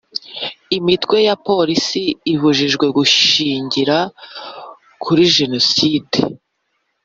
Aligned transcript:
Imitwe 0.77 1.17
ya 1.27 1.35
politiki 1.47 2.03
ibujijwe 2.33 2.85
gushingira 2.97 3.97
kuri 5.03 5.23
genocide 5.35 6.15